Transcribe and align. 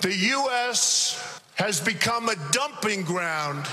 The 0.00 0.14
U.S. 0.14 1.40
has 1.54 1.80
become 1.80 2.28
a 2.28 2.36
dumping 2.52 3.02
ground 3.02 3.66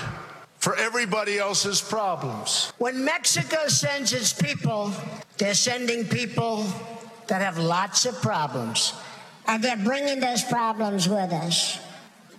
for 0.58 0.74
everybody 0.74 1.38
else's 1.38 1.80
problems. 1.80 2.72
When 2.78 3.04
Mexico 3.04 3.68
sends 3.68 4.12
its 4.12 4.32
people, 4.32 4.92
they're 5.38 5.54
sending 5.54 6.04
people 6.04 6.66
that 7.28 7.42
have 7.42 7.58
lots 7.58 8.06
of 8.06 8.20
problems. 8.20 8.94
And 9.46 9.62
they're 9.62 9.76
bringing 9.76 10.18
those 10.18 10.42
problems 10.42 11.08
with 11.08 11.32
us. 11.32 11.78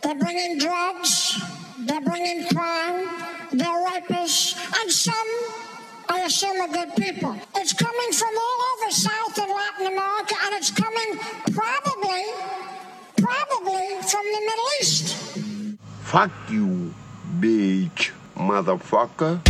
They're 0.03 0.15
bringing 0.15 0.57
drugs, 0.57 1.41
they're 1.79 2.01
bringing 2.01 2.45
crime, 2.49 3.07
they're 3.53 3.85
rapists, 3.87 4.55
and 4.81 4.91
some, 4.91 5.15
I 6.09 6.21
assume, 6.25 6.59
are 6.59 6.67
good 6.67 6.95
people. 6.97 7.35
It's 7.55 7.73
coming 7.73 8.11
from 8.11 8.29
all 8.37 8.59
over 8.75 8.91
South 8.91 9.37
and 9.37 9.49
Latin 9.49 9.87
America, 9.87 10.35
and 10.43 10.55
it's 10.55 10.71
coming 10.71 11.17
from 11.53 11.66
the 14.37 14.45
Middle 14.45 14.65
East. 14.79 15.15
Fuck 16.03 16.31
you, 16.49 16.93
bitch, 17.39 18.11
motherfucker. 18.35 19.41